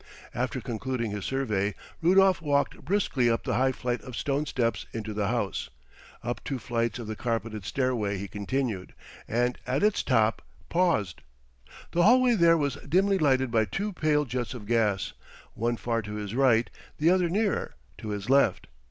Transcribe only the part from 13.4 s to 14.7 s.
by two pale jets of